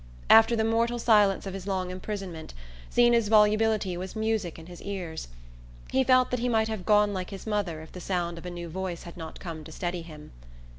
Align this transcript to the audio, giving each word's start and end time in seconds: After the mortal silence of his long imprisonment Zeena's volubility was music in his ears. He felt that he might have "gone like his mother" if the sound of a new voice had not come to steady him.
After 0.31 0.55
the 0.55 0.63
mortal 0.63 0.97
silence 0.97 1.45
of 1.45 1.53
his 1.53 1.67
long 1.67 1.91
imprisonment 1.91 2.55
Zeena's 2.91 3.27
volubility 3.27 3.95
was 3.95 4.15
music 4.15 4.57
in 4.57 4.65
his 4.65 4.81
ears. 4.81 5.27
He 5.91 6.03
felt 6.03 6.31
that 6.31 6.39
he 6.39 6.49
might 6.49 6.69
have 6.69 6.87
"gone 6.87 7.13
like 7.13 7.29
his 7.29 7.45
mother" 7.45 7.83
if 7.83 7.91
the 7.91 8.01
sound 8.01 8.39
of 8.39 8.45
a 8.47 8.49
new 8.49 8.67
voice 8.67 9.03
had 9.03 9.15
not 9.15 9.39
come 9.39 9.63
to 9.63 9.71
steady 9.71 10.01
him. 10.01 10.31